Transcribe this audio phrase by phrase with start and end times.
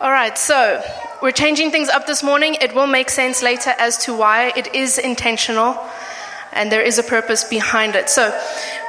[0.00, 0.82] All right, so
[1.20, 2.56] we're changing things up this morning.
[2.62, 5.78] It will make sense later as to why it is intentional
[6.54, 8.08] and there is a purpose behind it.
[8.08, 8.32] So,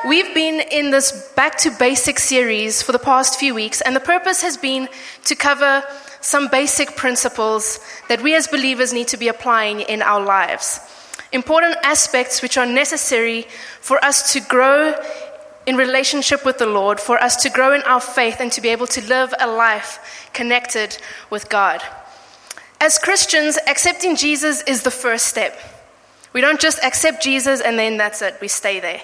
[0.08, 4.00] we've been in this back to basic series for the past few weeks, and the
[4.00, 4.88] purpose has been
[5.26, 5.84] to cover
[6.22, 10.80] some basic principles that we as believers need to be applying in our lives.
[11.34, 13.48] Important aspects which are necessary
[13.82, 14.96] for us to grow
[15.66, 18.70] in relationship with the Lord, for us to grow in our faith and to be
[18.70, 20.98] able to live a life connected
[21.30, 21.82] with God.
[22.80, 25.58] As Christians, accepting Jesus is the first step.
[26.34, 29.02] We don't just accept Jesus and then that's it, we stay there.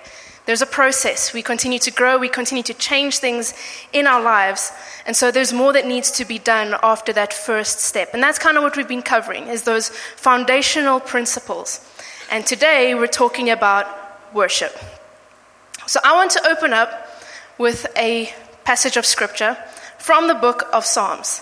[0.47, 1.33] There's a process.
[1.33, 3.53] We continue to grow, we continue to change things
[3.91, 4.71] in our lives.
[5.05, 8.13] And so there's more that needs to be done after that first step.
[8.13, 11.85] And that's kind of what we've been covering is those foundational principles.
[12.31, 13.87] And today we're talking about
[14.33, 14.71] worship.
[15.87, 17.07] So I want to open up
[17.57, 18.33] with a
[18.65, 19.57] passage of scripture
[19.97, 21.41] from the book of Psalms.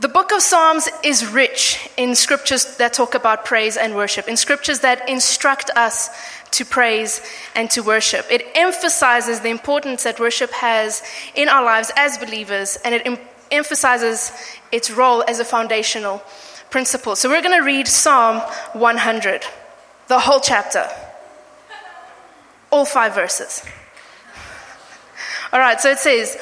[0.00, 4.36] The book of Psalms is rich in scriptures that talk about praise and worship, in
[4.36, 6.10] scriptures that instruct us
[6.50, 7.20] to praise
[7.54, 8.26] and to worship.
[8.28, 11.04] It emphasizes the importance that worship has
[11.36, 13.18] in our lives as believers, and it em-
[13.52, 14.32] emphasizes
[14.72, 16.24] its role as a foundational
[16.70, 17.14] principle.
[17.14, 18.40] So we're going to read Psalm
[18.72, 19.44] 100,
[20.08, 20.88] the whole chapter,
[22.70, 23.64] all five verses.
[25.52, 26.36] All right, so it says,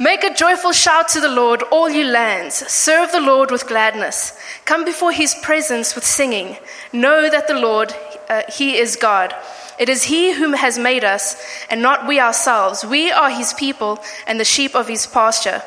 [0.00, 2.54] Make a joyful shout to the Lord, all you lands.
[2.54, 4.38] Serve the Lord with gladness.
[4.64, 6.56] Come before his presence with singing.
[6.92, 7.94] Know that the Lord,
[8.28, 9.34] uh, he is God.
[9.78, 11.36] It is he whom has made us,
[11.70, 12.84] and not we ourselves.
[12.84, 15.62] We are his people and the sheep of his pasture.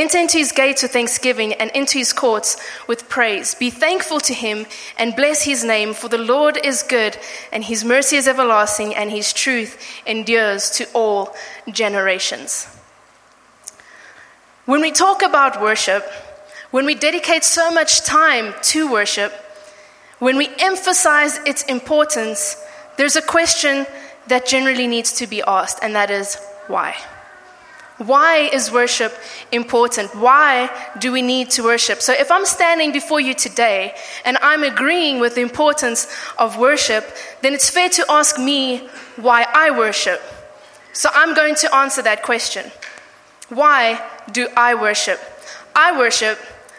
[0.00, 2.56] Enter into his gates with thanksgiving and into his courts
[2.88, 3.54] with praise.
[3.54, 4.64] Be thankful to him
[4.96, 7.18] and bless his name, for the Lord is good,
[7.52, 9.76] and his mercy is everlasting, and his truth
[10.06, 11.36] endures to all
[11.70, 12.66] generations.
[14.64, 16.02] When we talk about worship,
[16.70, 19.34] when we dedicate so much time to worship,
[20.18, 22.56] when we emphasize its importance,
[22.96, 23.84] there's a question
[24.28, 26.36] that generally needs to be asked, and that is
[26.68, 26.96] why?
[28.00, 29.12] Why is worship
[29.52, 30.14] important?
[30.14, 32.00] Why do we need to worship?
[32.00, 33.94] So, if I'm standing before you today
[34.24, 37.04] and I'm agreeing with the importance of worship,
[37.42, 40.22] then it's fair to ask me why I worship.
[40.94, 42.72] So, I'm going to answer that question.
[43.50, 45.20] Why do I worship?
[45.76, 46.38] I worship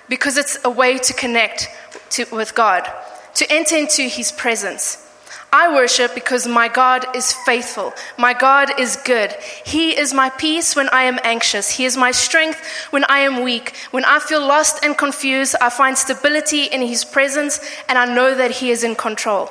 [0.09, 1.67] because it's a way to connect
[2.11, 2.89] to, with God,
[3.35, 5.07] to enter into His presence.
[5.53, 7.93] I worship because my God is faithful.
[8.17, 9.33] My God is good.
[9.65, 11.69] He is my peace when I am anxious.
[11.69, 13.75] He is my strength when I am weak.
[13.91, 18.33] When I feel lost and confused, I find stability in His presence and I know
[18.33, 19.49] that He is in control.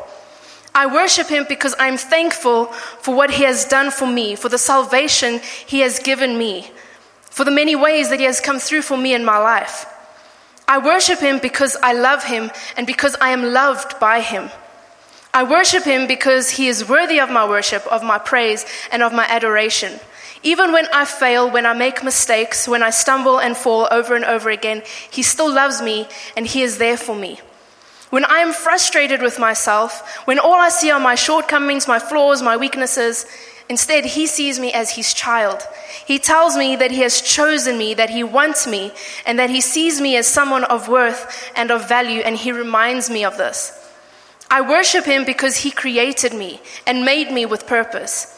[0.75, 4.57] I worship Him because I'm thankful for what He has done for me, for the
[4.57, 6.71] salvation He has given me,
[7.25, 9.85] for the many ways that He has come through for me in my life.
[10.67, 14.49] I worship Him because I love Him and because I am loved by Him.
[15.33, 19.13] I worship him because he is worthy of my worship, of my praise, and of
[19.13, 20.01] my adoration.
[20.43, 24.25] Even when I fail, when I make mistakes, when I stumble and fall over and
[24.25, 27.41] over again, he still loves me and he is there for me.
[28.09, 32.43] When I am frustrated with myself, when all I see are my shortcomings, my flaws,
[32.43, 33.25] my weaknesses,
[33.69, 35.63] instead he sees me as his child.
[36.07, 38.91] He tells me that he has chosen me, that he wants me,
[39.25, 43.09] and that he sees me as someone of worth and of value, and he reminds
[43.09, 43.80] me of this.
[44.51, 48.37] I worship him because he created me and made me with purpose.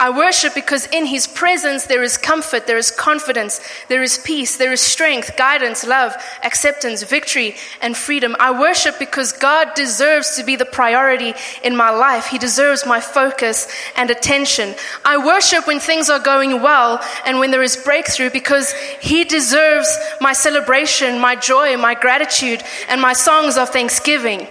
[0.00, 4.56] I worship because in his presence there is comfort, there is confidence, there is peace,
[4.56, 8.34] there is strength, guidance, love, acceptance, victory, and freedom.
[8.40, 12.28] I worship because God deserves to be the priority in my life.
[12.28, 14.74] He deserves my focus and attention.
[15.04, 18.72] I worship when things are going well and when there is breakthrough because
[19.02, 24.48] he deserves my celebration, my joy, my gratitude, and my songs of thanksgiving.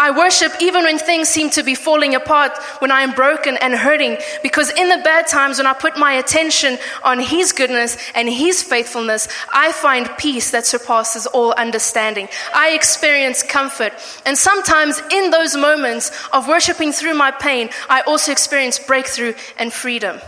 [0.00, 3.74] I worship even when things seem to be falling apart, when I am broken and
[3.74, 8.26] hurting, because in the bad times, when I put my attention on His goodness and
[8.26, 12.28] His faithfulness, I find peace that surpasses all understanding.
[12.54, 13.92] I experience comfort.
[14.24, 19.70] And sometimes in those moments of worshiping through my pain, I also experience breakthrough and
[19.70, 20.18] freedom.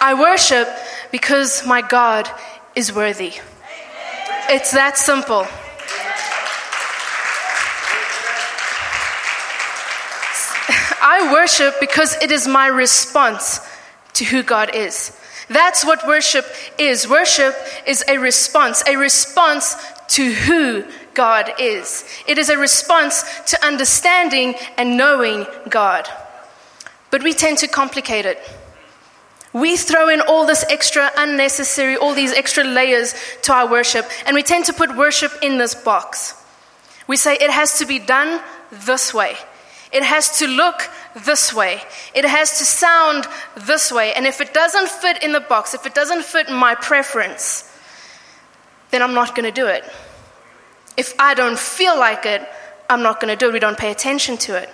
[0.00, 0.68] I worship
[1.10, 2.30] because my God
[2.76, 3.32] is worthy.
[4.48, 5.48] It's that simple.
[11.20, 13.60] I worship because it is my response
[14.14, 15.14] to who God is.
[15.48, 16.46] That's what worship
[16.78, 17.06] is.
[17.06, 17.54] Worship
[17.86, 19.76] is a response, a response
[20.08, 22.06] to who God is.
[22.26, 26.08] It is a response to understanding and knowing God.
[27.10, 28.38] But we tend to complicate it.
[29.52, 34.34] We throw in all this extra unnecessary, all these extra layers to our worship, and
[34.34, 36.34] we tend to put worship in this box.
[37.08, 38.40] We say it has to be done
[38.70, 39.36] this way.
[39.92, 40.88] It has to look
[41.24, 41.82] this way.
[42.14, 43.26] It has to sound
[43.56, 44.12] this way.
[44.14, 47.70] And if it doesn't fit in the box, if it doesn't fit my preference,
[48.90, 49.84] then I'm not going to do it.
[50.96, 52.46] If I don't feel like it,
[52.88, 53.52] I'm not going to do it.
[53.52, 54.68] We don't pay attention to it.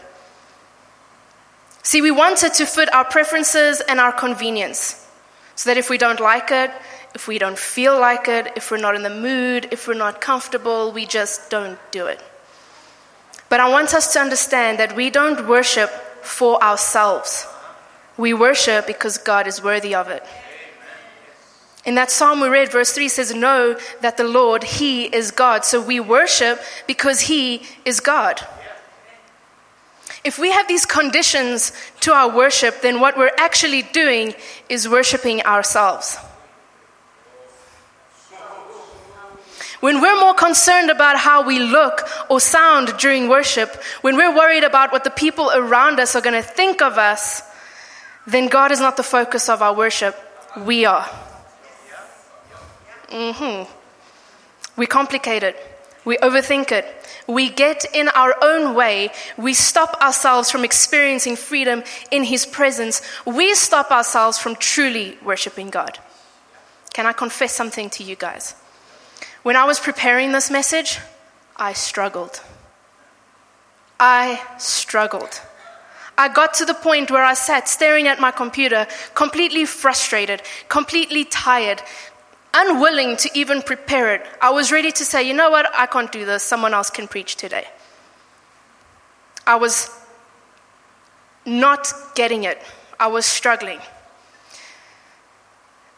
[1.82, 5.06] See, we want it to fit our preferences and our convenience.
[5.54, 6.70] So that if we don't like it,
[7.14, 10.20] if we don't feel like it, if we're not in the mood, if we're not
[10.20, 12.20] comfortable, we just don't do it.
[13.48, 15.90] But I want us to understand that we don't worship
[16.26, 17.46] for ourselves.
[18.17, 20.25] We worship because God is worthy of it.
[21.84, 25.64] In that psalm we read, verse 3 says, Know that the Lord, He is God.
[25.64, 28.44] So we worship because He is God.
[30.25, 31.70] If we have these conditions
[32.00, 34.34] to our worship, then what we're actually doing
[34.69, 36.19] is worshiping ourselves.
[39.86, 44.64] When we're more concerned about how we look or sound during worship, when we're worried
[44.64, 47.40] about what the people around us are going to think of us,
[48.26, 50.16] then God is not the focus of our worship.
[50.58, 51.08] We are.
[53.10, 53.70] Mm-hmm.
[54.76, 55.56] We complicate it.
[56.04, 56.84] We overthink it.
[57.28, 59.10] We get in our own way.
[59.38, 63.02] We stop ourselves from experiencing freedom in His presence.
[63.24, 66.00] We stop ourselves from truly worshiping God.
[66.92, 68.56] Can I confess something to you guys?
[69.46, 70.98] When I was preparing this message,
[71.56, 72.43] I struggled.
[74.00, 75.40] I struggled.
[76.19, 81.25] I got to the point where I sat staring at my computer, completely frustrated, completely
[81.25, 81.81] tired,
[82.54, 84.26] unwilling to even prepare it.
[84.43, 87.06] I was ready to say, you know what, I can't do this, someone else can
[87.06, 87.69] preach today.
[89.46, 89.96] I was
[91.44, 92.60] not getting it,
[92.98, 93.78] I was struggling.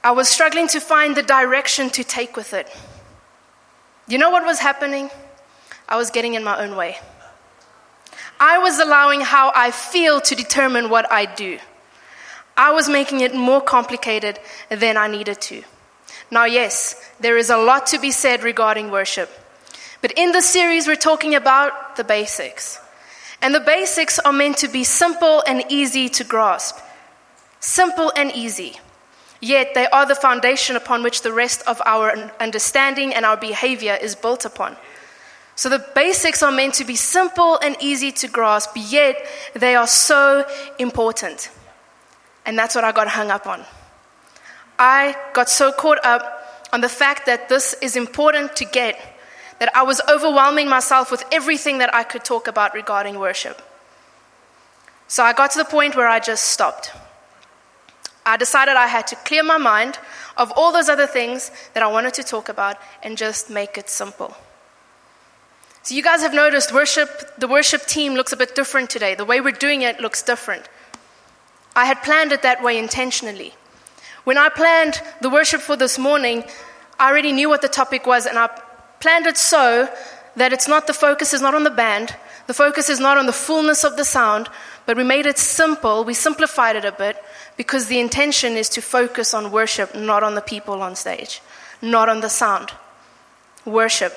[0.05, 2.69] I was struggling to find the direction to take with it.
[4.09, 5.11] You know what was happening?
[5.87, 6.99] I was getting in my own way.
[8.41, 11.59] I was allowing how I feel to determine what I do.
[12.57, 14.41] I was making it more complicated
[14.71, 15.63] than I needed to.
[16.31, 19.31] Now, yes, there is a lot to be said regarding worship.
[20.01, 22.81] But in this series, we're talking about the basics.
[23.43, 26.79] And the basics are meant to be simple and easy to grasp.
[27.61, 28.81] Simple and easy.
[29.41, 33.97] Yet they are the foundation upon which the rest of our understanding and our behavior
[34.01, 34.77] is built upon.
[35.55, 39.17] So the basics are meant to be simple and easy to grasp, yet
[39.55, 40.45] they are so
[40.79, 41.51] important.
[42.47, 43.65] And that's what I got hung up on.
[44.79, 48.99] I got so caught up on the fact that this is important to get
[49.59, 53.61] that I was overwhelming myself with everything that I could talk about regarding worship.
[55.09, 56.93] So I got to the point where I just stopped.
[58.29, 59.99] I decided I had to clear my mind
[60.37, 63.89] of all those other things that I wanted to talk about and just make it
[63.89, 64.37] simple.
[65.83, 67.09] So you guys have noticed worship
[67.39, 69.15] the worship team looks a bit different today.
[69.15, 70.69] The way we're doing it looks different.
[71.75, 73.55] I had planned it that way intentionally.
[74.25, 76.45] When I planned the worship for this morning,
[76.99, 78.49] I already knew what the topic was, and I
[79.01, 79.89] planned it so
[80.37, 82.15] that it's not the focus is not on the band,
[82.49, 84.49] the focus is not on the fullness of the sound,
[84.87, 86.03] but we made it simple.
[86.03, 87.23] We simplified it a bit
[87.59, 91.43] because the intention is to focus on worship, not on the people on stage,
[91.83, 92.73] not on the sound.
[93.67, 94.15] Worship.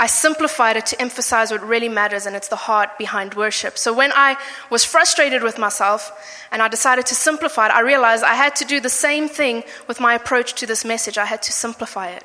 [0.00, 3.76] I simplified it to emphasize what really matters, and it's the heart behind worship.
[3.76, 4.38] So when I
[4.70, 6.10] was frustrated with myself
[6.50, 9.62] and I decided to simplify it, I realized I had to do the same thing
[9.88, 11.18] with my approach to this message.
[11.18, 12.24] I had to simplify it.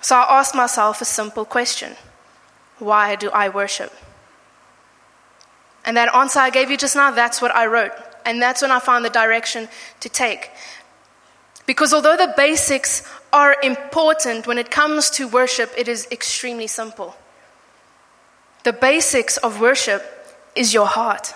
[0.00, 1.96] So I asked myself a simple question
[2.78, 3.92] Why do I worship?
[5.84, 7.92] And that answer I gave you just now, that's what I wrote.
[8.24, 9.68] And that's when I found the direction
[10.00, 10.50] to take.
[11.66, 13.02] Because although the basics
[13.32, 17.16] are important when it comes to worship, it is extremely simple.
[18.64, 20.02] The basics of worship
[20.54, 21.34] is your heart.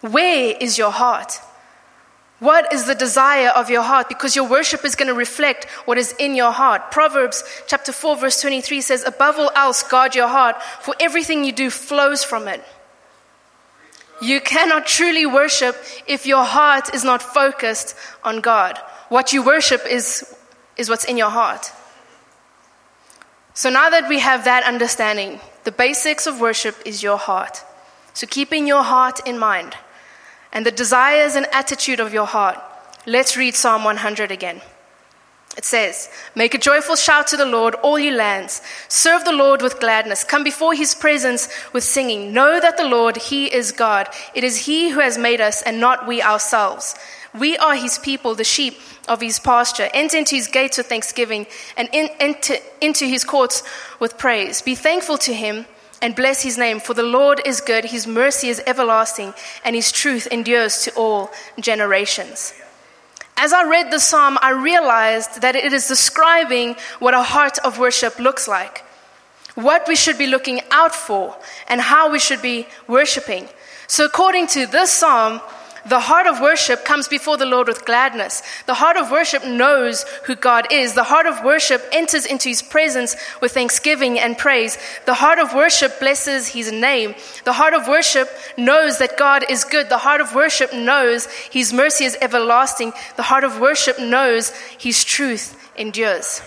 [0.00, 1.40] Where is your heart?
[2.38, 4.08] What is the desire of your heart?
[4.08, 6.90] Because your worship is going to reflect what is in your heart.
[6.90, 11.52] Proverbs chapter 4 verse 23 says, above all else, guard your heart, for everything you
[11.52, 12.62] do flows from it.
[14.20, 15.76] You cannot truly worship
[16.06, 18.78] if your heart is not focused on God.
[19.08, 20.34] What you worship is,
[20.76, 21.72] is what's in your heart.
[23.54, 27.62] So now that we have that understanding, the basics of worship is your heart.
[28.12, 29.74] So keeping your heart in mind
[30.52, 32.58] and the desires and attitude of your heart,
[33.06, 34.60] let's read Psalm 100 again.
[35.56, 38.60] It says, Make a joyful shout to the Lord, all you lands.
[38.88, 40.22] Serve the Lord with gladness.
[40.22, 42.34] Come before his presence with singing.
[42.34, 44.08] Know that the Lord, he is God.
[44.34, 46.94] It is he who has made us and not we ourselves.
[47.32, 49.88] We are his people, the sheep of his pasture.
[49.94, 53.62] Enter into his gates with thanksgiving and in, enter into his courts
[53.98, 54.60] with praise.
[54.60, 55.64] Be thankful to him
[56.02, 59.34] and bless his name, for the Lord is good, his mercy is everlasting,
[59.64, 62.54] and his truth endures to all generations.
[63.36, 67.78] As I read the psalm, I realized that it is describing what a heart of
[67.78, 68.84] worship looks like,
[69.54, 71.36] what we should be looking out for,
[71.68, 73.48] and how we should be worshiping.
[73.88, 75.40] So, according to this psalm,
[75.88, 78.42] the heart of worship comes before the Lord with gladness.
[78.66, 80.94] The heart of worship knows who God is.
[80.94, 84.78] The heart of worship enters into his presence with thanksgiving and praise.
[85.06, 87.14] The heart of worship blesses his name.
[87.44, 88.28] The heart of worship
[88.58, 89.88] knows that God is good.
[89.88, 92.92] The heart of worship knows his mercy is everlasting.
[93.16, 96.42] The heart of worship knows his truth endures.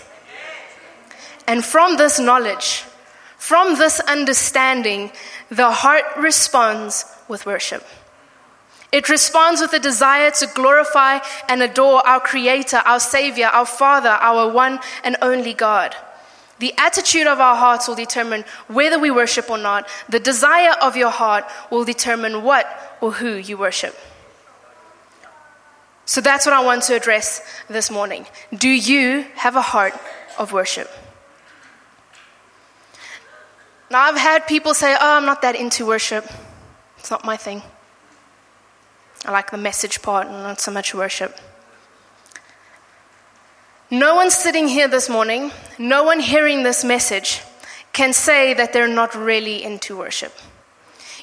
[1.46, 2.84] And from this knowledge,
[3.38, 5.10] from this understanding,
[5.48, 7.84] the heart responds with worship.
[8.92, 14.08] It responds with a desire to glorify and adore our Creator, our Savior, our Father,
[14.08, 15.94] our one and only God.
[16.58, 19.88] The attitude of our hearts will determine whether we worship or not.
[20.08, 22.66] The desire of your heart will determine what
[23.00, 23.96] or who you worship.
[26.04, 28.26] So that's what I want to address this morning.
[28.52, 29.94] Do you have a heart
[30.38, 30.90] of worship?
[33.90, 36.28] Now, I've had people say, Oh, I'm not that into worship.
[36.98, 37.62] It's not my thing.
[39.24, 41.38] I like the message part and not so much worship.
[43.90, 47.42] No one sitting here this morning, no one hearing this message
[47.92, 50.32] can say that they're not really into worship.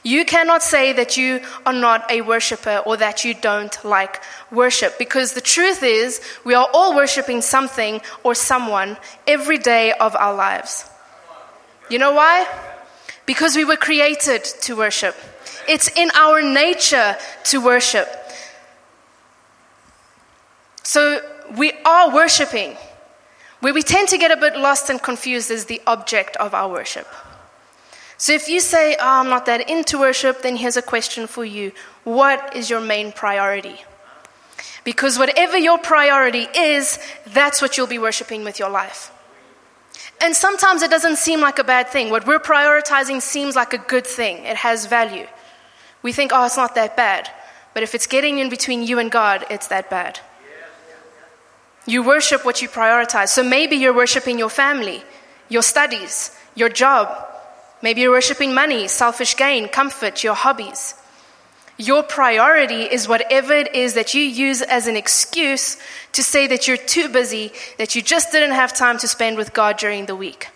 [0.04, 4.98] You cannot say that you are not a worshiper or that you don't like worship
[4.98, 10.36] because the truth is we are all worshiping something or someone every day of our
[10.36, 10.90] lives.
[11.90, 12.48] You know why?
[13.26, 15.16] Because we were created to worship.
[15.68, 18.08] It's in our nature to worship.
[20.84, 21.22] So
[21.58, 22.78] we are worshiping.
[23.60, 26.70] Where we tend to get a bit lost and confused is the object of our
[26.70, 27.08] worship.
[28.18, 31.46] So if you say, oh, I'm not that into worship, then here's a question for
[31.46, 31.72] you
[32.04, 33.84] What is your main priority?
[34.84, 36.98] Because whatever your priority is,
[37.28, 39.12] that's what you'll be worshiping with your life.
[40.22, 42.10] And sometimes it doesn't seem like a bad thing.
[42.10, 45.28] What we're prioritizing seems like a good thing, it has value.
[46.02, 47.30] We think, oh, it's not that bad.
[47.74, 50.20] But if it's getting in between you and God, it's that bad.
[51.86, 53.30] You worship what you prioritize.
[53.30, 55.04] So maybe you're worshiping your family,
[55.48, 57.08] your studies, your job.
[57.82, 60.96] Maybe you're worshiping money, selfish gain, comfort, your hobbies.
[61.78, 65.78] Your priority is whatever it is that you use as an excuse
[66.14, 69.54] to say that you're too busy, that you just didn't have time to spend with
[69.54, 70.50] God during the week.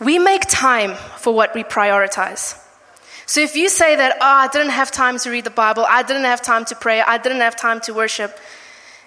[0.00, 2.58] We make time for what we prioritize.
[3.28, 6.02] So if you say that, oh, I didn't have time to read the Bible, I
[6.02, 8.34] didn't have time to pray, I didn't have time to worship,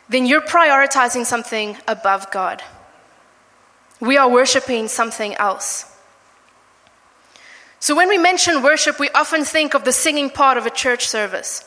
[0.10, 2.62] then you're prioritizing something above God.
[4.00, 5.86] We are worshiping something else.
[7.80, 11.08] So when we mention worship, we often think of the singing part of a church
[11.08, 11.66] service.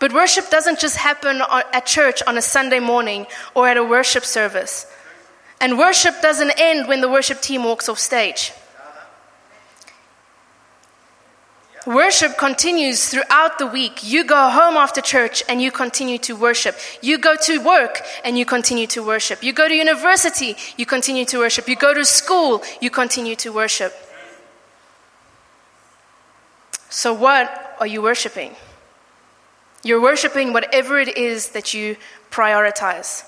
[0.00, 4.24] But worship doesn't just happen at church on a Sunday morning or at a worship
[4.24, 4.84] service.
[5.60, 8.52] And worship doesn't end when the worship team walks off stage.
[11.86, 14.02] Worship continues throughout the week.
[14.02, 16.76] You go home after church and you continue to worship.
[17.02, 19.42] You go to work and you continue to worship.
[19.42, 21.68] You go to university, you continue to worship.
[21.68, 23.92] You go to school, you continue to worship.
[26.88, 28.54] So, what are you worshiping?
[29.82, 31.96] You're worshiping whatever it is that you
[32.30, 33.24] prioritize.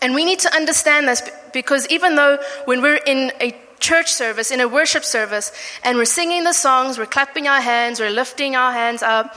[0.00, 1.22] And we need to understand this
[1.52, 5.52] because even though when we're in a church service, in a worship service,
[5.84, 9.36] and we're singing the songs, we're clapping our hands, we're lifting our hands up,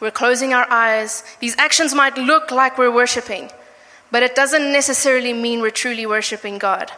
[0.00, 1.24] we're closing our eyes.
[1.40, 3.50] These actions might look like we're worshiping,
[4.10, 6.92] but it doesn't necessarily mean we're truly worshiping God.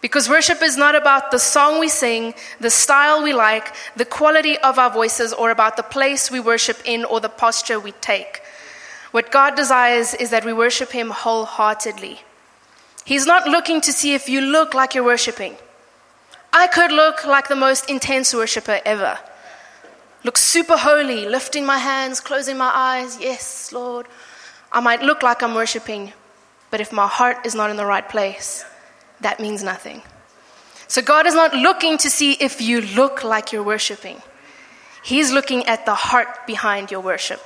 [0.00, 4.56] Because worship is not about the song we sing, the style we like, the quality
[4.58, 8.40] of our voices, or about the place we worship in or the posture we take.
[9.10, 12.22] What God desires is that we worship Him wholeheartedly.
[13.04, 15.56] He's not looking to see if you look like you're worshiping.
[16.52, 19.18] I could look like the most intense worshiper ever.
[20.24, 23.20] Look super holy, lifting my hands, closing my eyes.
[23.20, 24.06] Yes, Lord.
[24.72, 26.12] I might look like I'm worshiping,
[26.70, 28.64] but if my heart is not in the right place,
[29.20, 30.02] that means nothing.
[30.88, 34.20] So God is not looking to see if you look like you're worshiping.
[35.02, 37.40] He's looking at the heart behind your worship.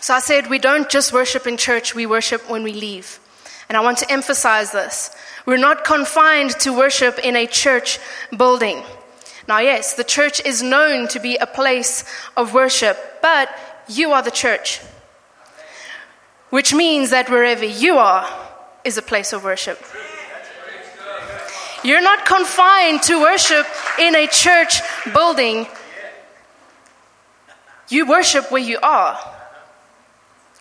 [0.00, 3.20] So I said, we don't just worship in church, we worship when we leave.
[3.68, 5.14] And I want to emphasize this.
[5.46, 7.98] We're not confined to worship in a church
[8.36, 8.82] building.
[9.46, 12.04] Now, yes, the church is known to be a place
[12.36, 13.48] of worship, but
[13.88, 14.80] you are the church.
[16.48, 18.26] Which means that wherever you are
[18.84, 19.78] is a place of worship.
[21.84, 23.66] You're not confined to worship
[23.98, 24.80] in a church
[25.12, 25.66] building.
[27.88, 29.18] You worship where you are.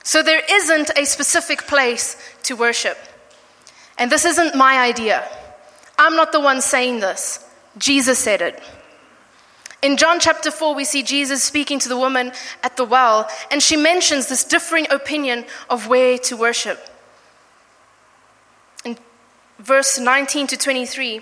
[0.10, 2.98] So there isn't a specific place to worship.
[3.96, 5.24] And this isn't my idea.
[6.00, 7.46] I'm not the one saying this.
[7.78, 8.60] Jesus said it.
[9.84, 12.32] In John chapter 4, we see Jesus speaking to the woman
[12.64, 16.84] at the well, and she mentions this differing opinion of where to worship.
[18.84, 18.98] In
[19.60, 21.22] verse 19 to 23,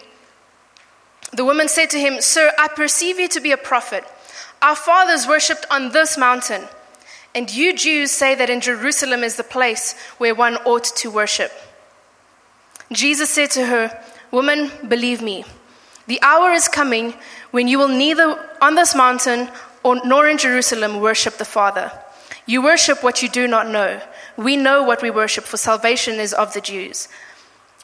[1.34, 4.06] the woman said to him, Sir, I perceive you to be a prophet.
[4.62, 6.70] Our fathers worshipped on this mountain,
[7.38, 11.52] and you Jews say that in Jerusalem is the place where one ought to worship.
[12.92, 15.46] Jesus said to her, Woman, believe me,
[16.08, 17.14] the hour is coming
[17.52, 19.52] when you will neither on this mountain
[19.84, 21.92] or, nor in Jerusalem worship the Father.
[22.48, 24.02] You worship what you do not know.
[24.36, 27.08] We know what we worship, for salvation is of the Jews.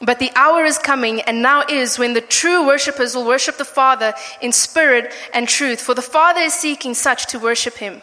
[0.02, 3.64] But the hour is coming, and now is, when the true worshippers will worship the
[3.64, 8.02] Father in spirit and truth, for the Father is seeking such to worship him.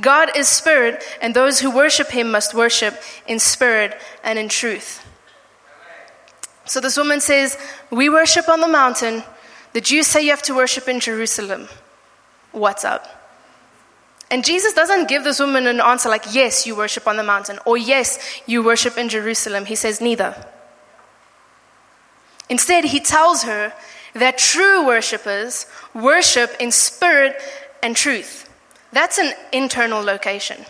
[0.00, 5.06] God is spirit, and those who worship him must worship in spirit and in truth.
[6.64, 7.58] So this woman says,
[7.90, 9.22] We worship on the mountain.
[9.74, 11.68] The Jews say you have to worship in Jerusalem.
[12.52, 13.06] What's up?
[14.30, 17.58] And Jesus doesn't give this woman an answer like, Yes, you worship on the mountain,
[17.66, 19.66] or Yes, you worship in Jerusalem.
[19.66, 20.34] He says, Neither.
[22.48, 23.72] Instead, he tells her
[24.14, 27.36] that true worshippers worship in spirit
[27.82, 28.48] and truth.
[28.92, 30.64] That's an internal location,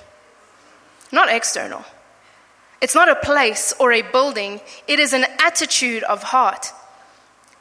[1.11, 1.85] not external.
[2.81, 6.73] It's not a place or a building, it is an attitude of heart.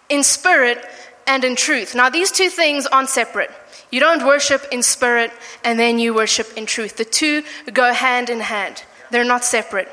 [0.09, 0.83] In spirit
[1.25, 1.95] and in truth.
[1.95, 3.51] Now, these two things aren't separate.
[3.91, 5.31] You don't worship in spirit
[5.63, 6.97] and then you worship in truth.
[6.97, 9.89] The two go hand in hand, they're not separate.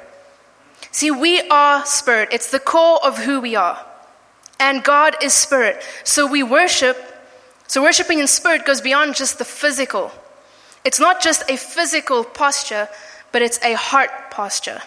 [0.93, 3.85] See, we are spirit, it's the core of who we are.
[4.61, 5.83] And God is spirit.
[6.05, 6.97] So we worship,
[7.67, 10.11] so worshiping in spirit goes beyond just the physical.
[10.89, 12.89] It's not just a physical posture,
[13.31, 14.81] but it's a heart posture.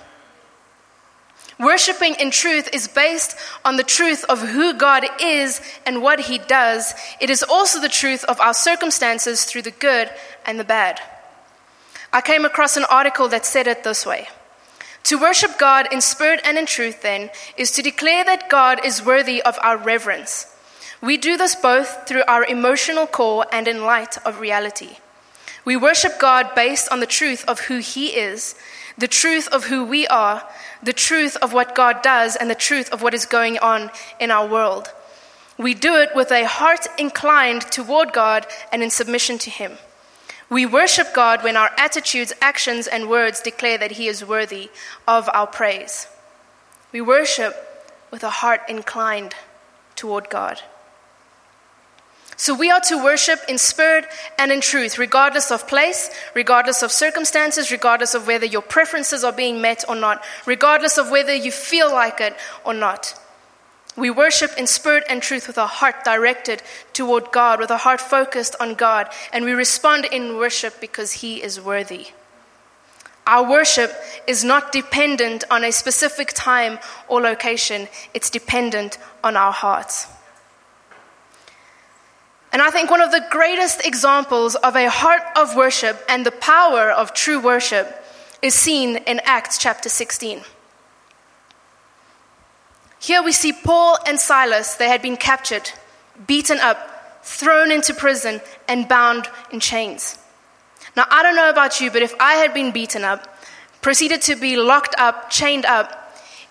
[1.59, 6.39] Worshipping in truth is based on the truth of who God is and what He
[6.39, 6.95] does.
[7.19, 10.09] It is also the truth of our circumstances through the good
[10.43, 10.99] and the bad.
[12.11, 14.27] I came across an article that said it this way
[15.03, 19.05] To worship God in spirit and in truth, then, is to declare that God is
[19.05, 20.47] worthy of our reverence.
[20.99, 24.97] We do this both through our emotional core and in light of reality.
[25.63, 28.55] We worship God based on the truth of who He is,
[28.97, 30.47] the truth of who we are,
[30.81, 34.31] the truth of what God does and the truth of what is going on in
[34.31, 34.91] our world.
[35.57, 39.77] We do it with a heart inclined toward God and in submission to Him.
[40.49, 44.69] We worship God when our attitudes, actions, and words declare that He is worthy
[45.07, 46.07] of our praise.
[46.91, 47.55] We worship
[48.09, 49.35] with a heart inclined
[49.95, 50.61] toward God.
[52.41, 54.07] So we are to worship in spirit
[54.39, 59.31] and in truth, regardless of place, regardless of circumstances, regardless of whether your preferences are
[59.31, 63.13] being met or not, regardless of whether you feel like it or not.
[63.95, 68.01] We worship in spirit and truth with our heart directed toward God, with our heart
[68.01, 72.07] focused on God, and we respond in worship because He is worthy.
[73.27, 73.93] Our worship
[74.25, 80.07] is not dependent on a specific time or location, it's dependent on our hearts.
[82.51, 86.31] And I think one of the greatest examples of a heart of worship and the
[86.31, 88.03] power of true worship
[88.41, 90.41] is seen in Acts chapter 16.
[92.99, 95.71] Here we see Paul and Silas, they had been captured,
[96.27, 100.17] beaten up, thrown into prison, and bound in chains.
[100.95, 103.39] Now, I don't know about you, but if I had been beaten up,
[103.81, 105.97] proceeded to be locked up, chained up,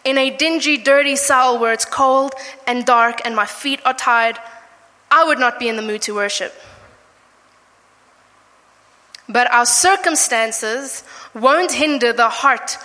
[0.04, 2.34] in a dingy, dirty cell where it's cold
[2.66, 4.38] and dark and my feet are tied,
[5.10, 6.54] I would not be in the mood to worship.
[9.28, 12.78] But our circumstances won't hinder the heart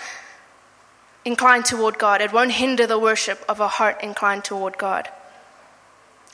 [1.25, 2.21] inclined toward God.
[2.21, 5.09] It won't hinder the worship of a heart inclined toward God.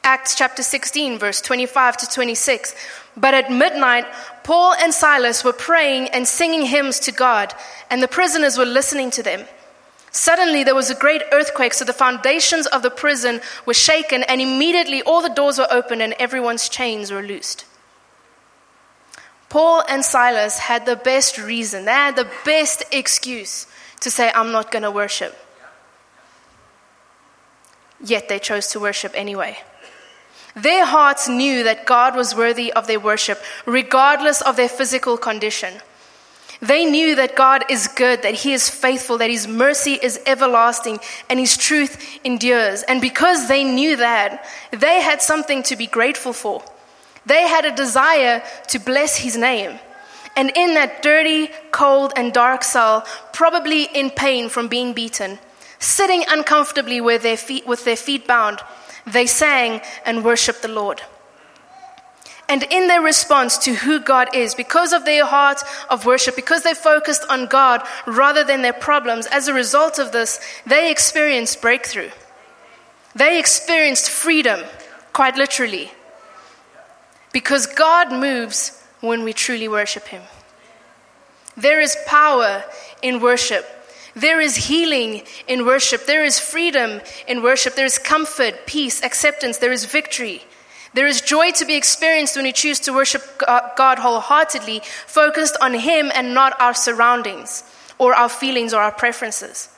[0.03, 2.75] Acts chapter 16, verse 25 to 26.
[3.15, 4.05] But at midnight,
[4.43, 7.53] Paul and Silas were praying and singing hymns to God,
[7.89, 9.45] and the prisoners were listening to them.
[10.11, 14.41] Suddenly there was a great earthquake, so the foundations of the prison were shaken, and
[14.41, 17.65] immediately all the doors were opened and everyone's chains were loosed.
[19.47, 23.67] Paul and Silas had the best reason, they had the best excuse
[24.01, 25.37] to say, I'm not going to worship.
[28.03, 29.59] Yet they chose to worship anyway.
[30.55, 35.81] Their hearts knew that God was worthy of their worship, regardless of their physical condition.
[36.61, 40.99] They knew that God is good, that He is faithful, that His mercy is everlasting,
[41.27, 42.83] and His truth endures.
[42.83, 46.63] And because they knew that, they had something to be grateful for.
[47.25, 49.79] They had a desire to bless His name.
[50.35, 55.39] And in that dirty, cold, and dark cell, probably in pain from being beaten,
[55.79, 58.59] sitting uncomfortably with their feet, with their feet bound,
[59.07, 61.01] they sang and worshiped the Lord.
[62.51, 66.63] And in their response to who God is, because of their heart of worship, because
[66.63, 71.61] they focused on God rather than their problems, as a result of this, they experienced
[71.61, 72.09] breakthrough.
[73.15, 74.59] They experienced freedom,
[75.13, 75.93] quite literally.
[77.31, 80.23] Because God moves when we truly worship Him.
[81.55, 82.65] There is power
[83.01, 83.65] in worship.
[84.13, 86.05] There is healing in worship.
[86.05, 87.75] There is freedom in worship.
[87.75, 89.59] There is comfort, peace, acceptance.
[89.59, 90.43] There is victory.
[90.93, 95.55] There is joy to be experienced when we choose to worship uh, God wholeheartedly, focused
[95.61, 97.63] on Him and not our surroundings
[97.97, 99.69] or our feelings or our preferences.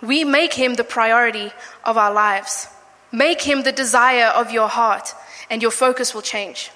[0.00, 1.50] We make Him the priority
[1.84, 2.68] of our lives.
[3.10, 5.14] Make Him the desire of your heart,
[5.50, 6.70] and your focus will change.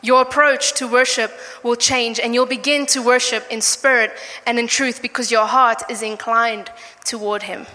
[0.00, 4.12] Your approach to worship will change, and you'll begin to worship in spirit
[4.46, 6.70] and in truth because your heart is inclined
[7.04, 7.66] toward Him.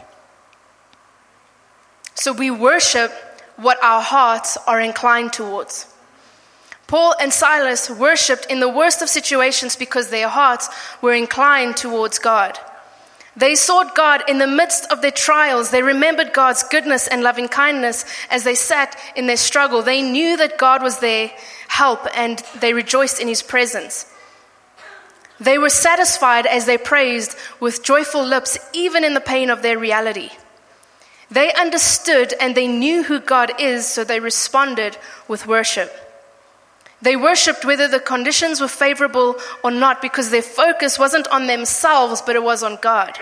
[2.14, 3.12] So we worship
[3.58, 5.88] what our hearts are inclined towards.
[6.88, 10.70] Paul and Silas worshiped in the worst of situations because their hearts
[11.02, 12.60] were inclined towards God.
[13.36, 15.72] They sought God in the midst of their trials.
[15.72, 19.82] They remembered God's goodness and loving kindness as they sat in their struggle.
[19.82, 21.32] They knew that God was their
[21.68, 24.06] help and they rejoiced in his presence.
[25.40, 29.80] They were satisfied as they praised with joyful lips, even in the pain of their
[29.80, 30.30] reality.
[31.32, 35.92] They understood and they knew who God is, so they responded with worship.
[37.02, 42.22] They worshiped whether the conditions were favorable or not because their focus wasn't on themselves,
[42.22, 43.18] but it was on God.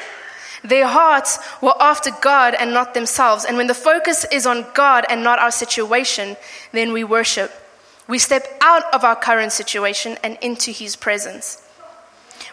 [0.64, 3.46] Their hearts were after God and not themselves.
[3.46, 6.38] And when the focus is on God and not our situation,
[6.72, 7.52] then we worship.
[8.08, 11.68] We step out of our current situation and into His presence.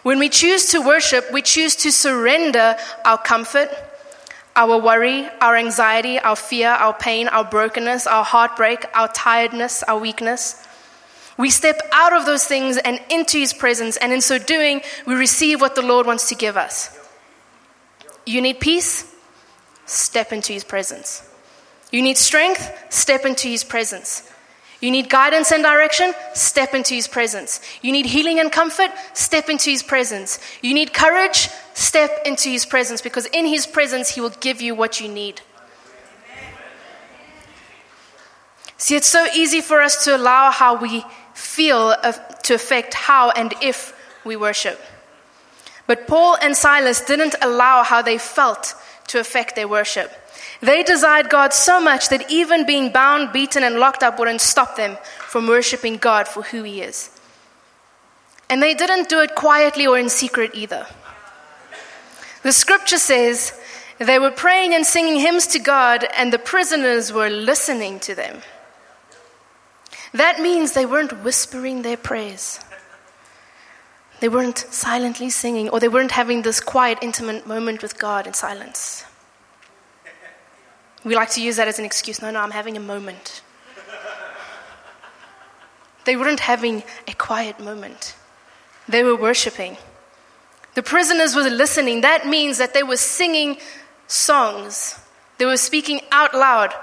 [0.01, 3.69] When we choose to worship, we choose to surrender our comfort,
[4.59, 9.97] our worry, our anxiety, our fear, our pain, our brokenness, our heartbreak, our tiredness, our
[9.97, 10.67] weakness.
[11.37, 15.15] We step out of those things and into His presence, and in so doing, we
[15.15, 16.99] receive what the Lord wants to give us.
[18.25, 19.15] You need peace?
[19.85, 21.25] Step into His presence.
[21.89, 22.69] You need strength?
[22.89, 24.29] Step into His presence.
[24.81, 26.13] You need guidance and direction?
[26.33, 27.59] Step into His presence.
[27.81, 28.91] You need healing and comfort?
[29.13, 30.39] Step into His presence.
[30.61, 31.49] You need courage?
[31.73, 35.41] Step into His presence because in His presence He will give you what you need.
[38.77, 41.93] See, it's so easy for us to allow how we feel
[42.43, 44.79] to affect how and if we worship.
[45.85, 48.75] But Paul and Silas didn't allow how they felt
[49.07, 50.11] to affect their worship.
[50.61, 54.75] They desired God so much that even being bound, beaten, and locked up wouldn't stop
[54.75, 57.09] them from worshiping God for who He is.
[58.49, 60.85] And they didn't do it quietly or in secret either.
[62.43, 63.53] The scripture says
[63.99, 68.41] they were praying and singing hymns to God, and the prisoners were listening to them.
[70.13, 72.59] That means they weren't whispering their prayers.
[74.19, 78.33] They weren't silently singing, or they weren't having this quiet, intimate moment with God in
[78.33, 79.05] silence.
[81.03, 82.21] We like to use that as an excuse.
[82.21, 83.41] No, no, I'm having a moment.
[86.05, 88.15] They weren't having a quiet moment,
[88.87, 89.77] they were worshiping.
[90.75, 92.01] The prisoners were listening.
[92.01, 93.57] That means that they were singing
[94.07, 94.99] songs,
[95.37, 96.73] they were speaking out loud.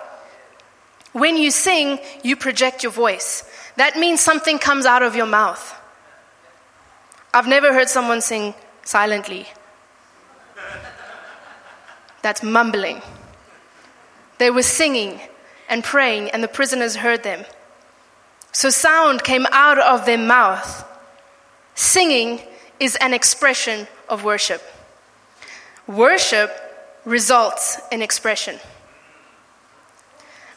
[1.12, 3.42] When you sing, you project your voice.
[3.76, 5.74] That means something comes out of your mouth.
[7.32, 9.46] I've never heard someone sing silently.
[12.22, 13.00] That's mumbling.
[14.38, 15.20] They were singing
[15.68, 17.44] and praying, and the prisoners heard them.
[18.52, 20.84] So sound came out of their mouth.
[21.74, 22.40] Singing
[22.80, 24.62] is an expression of worship.
[25.86, 26.50] Worship
[27.04, 28.58] results in expression.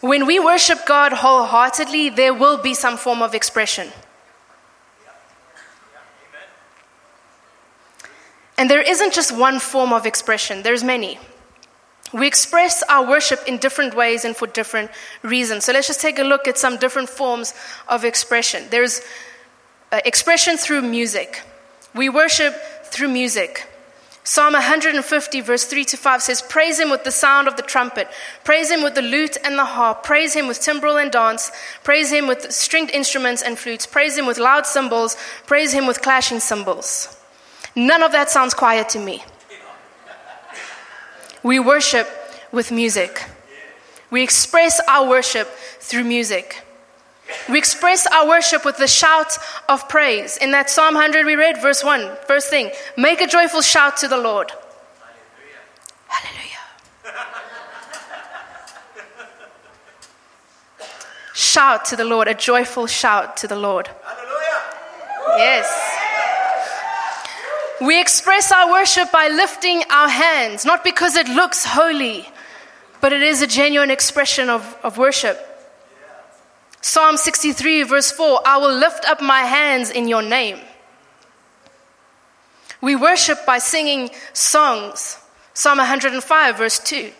[0.01, 3.91] When we worship God wholeheartedly, there will be some form of expression.
[8.57, 11.19] And there isn't just one form of expression, there's many.
[12.11, 14.89] We express our worship in different ways and for different
[15.21, 15.65] reasons.
[15.65, 17.53] So let's just take a look at some different forms
[17.87, 18.65] of expression.
[18.69, 19.01] There's
[19.91, 21.41] uh, expression through music.
[21.93, 23.67] We worship through music.
[24.23, 28.07] Psalm 150, verse 3 to 5 says, Praise him with the sound of the trumpet,
[28.43, 31.51] praise him with the lute and the harp, praise him with timbrel and dance,
[31.83, 35.17] praise him with stringed instruments and flutes, praise him with loud cymbals,
[35.47, 37.17] praise him with clashing cymbals.
[37.75, 39.23] None of that sounds quiet to me.
[41.43, 42.07] We worship
[42.51, 43.23] with music.
[44.11, 45.47] We express our worship
[45.79, 46.63] through music.
[47.47, 50.37] We express our worship with the shout of praise.
[50.37, 54.07] In that Psalm 100 we read, verse 1, first thing, make a joyful shout to
[54.07, 54.51] the Lord.
[56.07, 56.49] Hallelujah.
[61.33, 63.87] shout to the Lord, a joyful shout to the Lord.
[63.87, 65.37] Hallelujah.
[65.37, 65.88] Yes.
[67.81, 72.27] We express our worship by lifting our hands, not because it looks holy,
[72.99, 75.39] but it is a genuine expression of, of worship.
[76.81, 80.59] Psalm 63, verse 4 I will lift up my hands in your name.
[82.81, 85.17] We worship by singing songs.
[85.53, 87.11] Psalm 105, verse 2.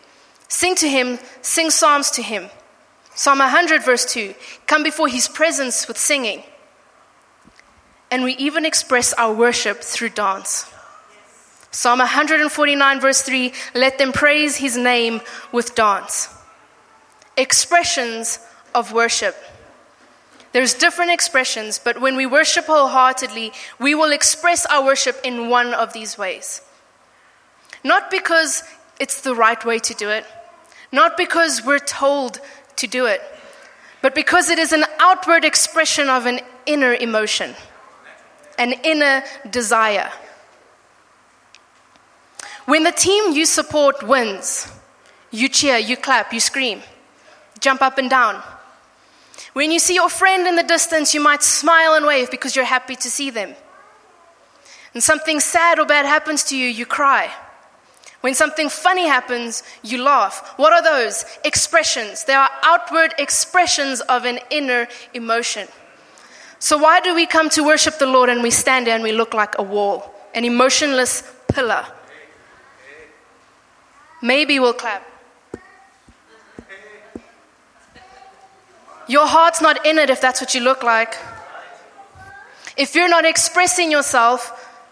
[0.48, 2.50] Sing to him, sing psalms to him.
[3.15, 4.34] Psalm 100, verse 2.
[4.65, 6.43] Come before his presence with singing.
[8.12, 10.72] And we even express our worship through dance.
[11.72, 16.30] Psalm 149, verse 3 Let them praise his name with dance.
[17.38, 18.39] Expressions
[18.74, 19.36] of worship.
[20.52, 25.74] There's different expressions, but when we worship wholeheartedly, we will express our worship in one
[25.74, 26.62] of these ways.
[27.84, 28.63] Not because
[29.00, 30.26] it's the right way to do it,
[30.91, 32.41] not because we're told
[32.78, 33.22] to do it,
[34.02, 37.54] but because it is an outward expression of an inner emotion,
[38.60, 40.12] an inner desire.
[42.65, 44.72] When the team you support wins,
[45.32, 46.84] you cheer, you clap, you scream,
[47.60, 48.43] jump up and down.
[49.54, 52.65] When you see your friend in the distance, you might smile and wave because you're
[52.65, 53.56] happy to see them.
[54.93, 57.32] And something sad or bad happens to you, you cry.
[58.22, 60.54] When something funny happens, you laugh.
[60.58, 61.26] What are those?
[61.45, 62.26] Expressions.
[62.26, 65.67] They are outward expressions of an inner emotion.
[66.60, 69.13] So, why do we come to worship the Lord and we stand there and we
[69.13, 71.86] look like a wall, an emotionless pillar?
[74.22, 75.06] Maybe we'll clap.
[79.08, 81.15] Your heart's not in it if that's what you look like.
[82.78, 84.52] If you're not expressing yourself,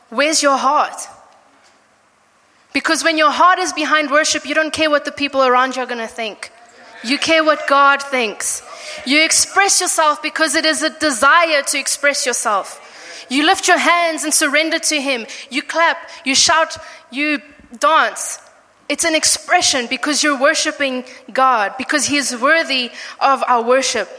[0.10, 1.08] where's your heart?
[2.74, 5.84] Because when your heart is behind worship, you don't care what the people around you
[5.84, 6.52] are going to think.
[7.04, 8.64] You care what God thinks.
[9.06, 12.84] You express yourself because it is a desire to express yourself.
[13.30, 15.26] You lift your hands and surrender to Him.
[15.50, 16.78] You clap, you shout,
[17.12, 17.42] you
[17.78, 18.40] dance.
[18.90, 24.10] It's an expression because you're worshiping God, because He is worthy of our worship.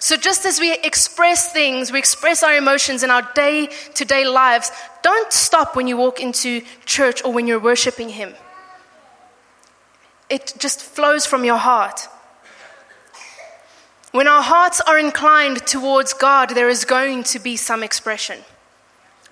[0.00, 4.26] So, just as we express things, we express our emotions in our day to day
[4.26, 4.70] lives,
[5.02, 8.34] don't stop when you walk into church or when you're worshiping Him.
[10.28, 12.08] It just flows from your heart.
[14.12, 18.40] When our hearts are inclined towards God, there is going to be some expression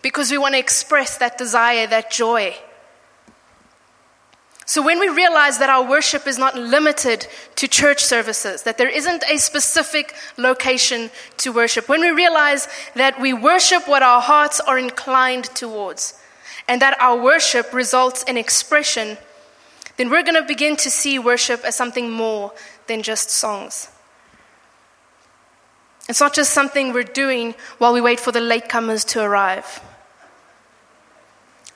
[0.03, 2.55] because we want to express that desire, that joy.
[4.69, 8.89] So, when we realize that our worship is not limited to church services, that there
[8.89, 14.59] isn't a specific location to worship, when we realize that we worship what our hearts
[14.59, 16.21] are inclined towards,
[16.67, 19.19] and that our worship results in expression,
[19.97, 22.53] then we're going to begin to see worship as something more
[22.87, 23.89] than just songs.
[26.09, 29.81] It's not just something we're doing while we wait for the latecomers to arrive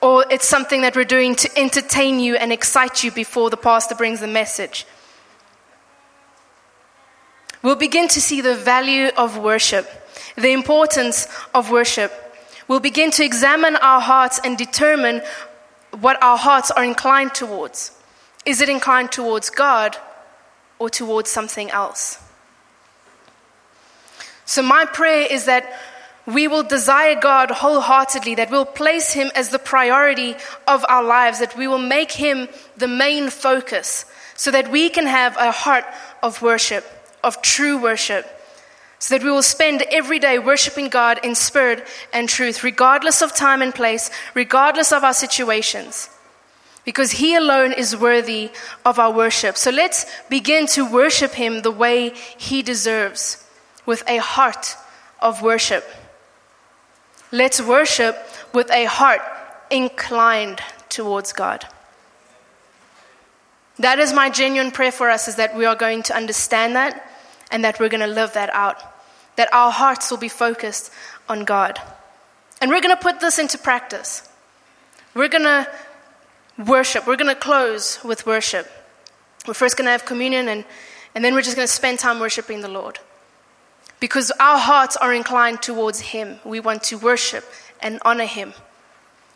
[0.00, 3.94] or it's something that we're doing to entertain you and excite you before the pastor
[3.94, 4.86] brings the message.
[7.62, 9.86] We'll begin to see the value of worship,
[10.36, 12.12] the importance of worship.
[12.68, 15.20] We'll begin to examine our hearts and determine
[16.00, 17.92] what our hearts are inclined towards.
[18.46, 19.96] Is it inclined towards God
[20.78, 22.18] or towards something else?
[24.44, 25.72] So, my prayer is that
[26.26, 30.34] we will desire God wholeheartedly, that we'll place Him as the priority
[30.66, 35.06] of our lives, that we will make Him the main focus, so that we can
[35.06, 35.84] have a heart
[36.22, 36.84] of worship,
[37.22, 38.26] of true worship,
[38.98, 43.34] so that we will spend every day worshiping God in spirit and truth, regardless of
[43.34, 46.10] time and place, regardless of our situations.
[46.90, 48.50] Because He alone is worthy
[48.84, 49.56] of our worship.
[49.56, 53.46] So let's begin to worship Him the way He deserves,
[53.86, 54.74] with a heart
[55.20, 55.88] of worship.
[57.30, 58.18] Let's worship
[58.52, 59.20] with a heart
[59.70, 61.64] inclined towards God.
[63.78, 67.08] That is my genuine prayer for us is that we are going to understand that
[67.52, 68.82] and that we're going to live that out.
[69.36, 70.90] That our hearts will be focused
[71.28, 71.78] on God.
[72.60, 74.28] And we're going to put this into practice.
[75.14, 75.70] We're going to
[76.66, 77.06] worship.
[77.06, 78.70] We're going to close with worship.
[79.46, 80.64] We're first going to have communion, and,
[81.14, 82.98] and then we're just going to spend time worshiping the Lord.
[83.98, 86.40] Because our hearts are inclined towards Him.
[86.44, 87.44] We want to worship
[87.80, 88.54] and honor Him.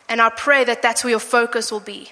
[0.07, 2.11] And I pray that that's where your focus will be.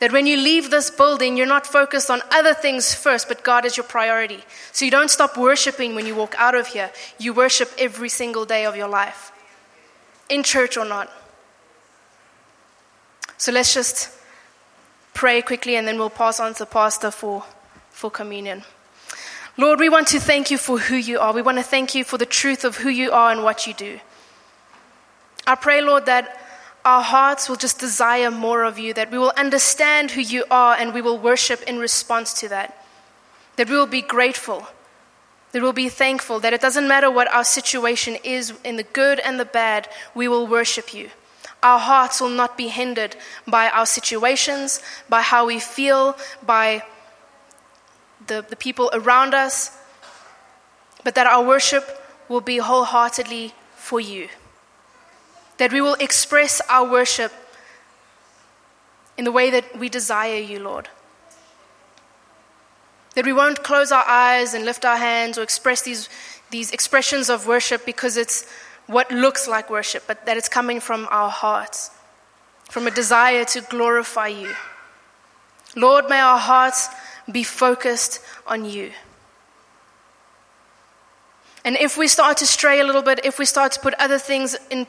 [0.00, 3.64] That when you leave this building, you're not focused on other things first, but God
[3.64, 4.42] is your priority.
[4.72, 6.90] So you don't stop worshiping when you walk out of here.
[7.18, 9.32] You worship every single day of your life,
[10.28, 11.10] in church or not.
[13.38, 14.10] So let's just
[15.14, 17.44] pray quickly and then we'll pass on to pastor for,
[17.90, 18.62] for communion.
[19.56, 21.32] Lord, we want to thank you for who you are.
[21.32, 23.74] We want to thank you for the truth of who you are and what you
[23.74, 24.00] do.
[25.46, 26.38] I pray, Lord, that
[26.84, 30.74] our hearts will just desire more of you, that we will understand who you are
[30.74, 32.84] and we will worship in response to that.
[33.56, 34.66] That we will be grateful,
[35.52, 39.20] that we'll be thankful, that it doesn't matter what our situation is, in the good
[39.20, 41.10] and the bad, we will worship you.
[41.62, 46.82] Our hearts will not be hindered by our situations, by how we feel, by
[48.26, 49.76] the, the people around us,
[51.04, 51.84] but that our worship
[52.28, 54.28] will be wholeheartedly for you
[55.62, 57.32] that we will express our worship
[59.16, 60.88] in the way that we desire you, Lord.
[63.14, 66.08] That we won't close our eyes and lift our hands or express these,
[66.50, 68.44] these expressions of worship because it's
[68.86, 71.90] what looks like worship, but that it's coming from our hearts,
[72.70, 74.54] from a desire to glorify you.
[75.76, 76.88] Lord, may our hearts
[77.30, 78.92] be focused on you.
[81.64, 84.18] And if we start to stray a little bit, if we start to put other
[84.18, 84.86] things in,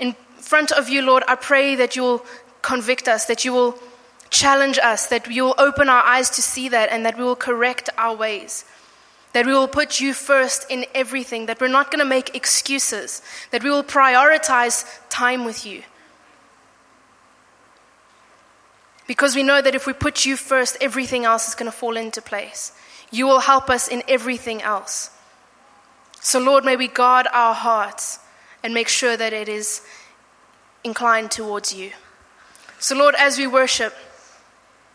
[0.00, 2.26] in front of you, Lord, I pray that you will
[2.62, 3.78] convict us, that you will
[4.30, 7.36] challenge us, that you will open our eyes to see that, and that we will
[7.36, 8.64] correct our ways.
[9.36, 13.20] That we will put you first in everything, that we're not going to make excuses,
[13.50, 15.82] that we will prioritize time with you.
[19.06, 21.98] Because we know that if we put you first, everything else is going to fall
[21.98, 22.72] into place.
[23.10, 25.10] You will help us in everything else.
[26.22, 28.20] So, Lord, may we guard our hearts
[28.62, 29.82] and make sure that it is
[30.82, 31.92] inclined towards you.
[32.78, 33.94] So, Lord, as we worship,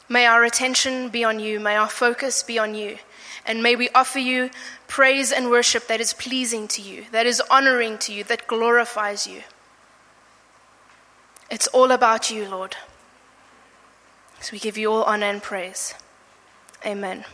[0.10, 2.97] may our attention be on you, may our focus be on you,
[3.45, 4.49] and may we offer you
[4.88, 9.25] praise and worship that is pleasing to you, that is honoring to you, that glorifies
[9.25, 9.41] you.
[11.49, 12.75] It's all about you, Lord.
[14.39, 15.93] So we give you all honor and praise.
[16.86, 17.25] Amen.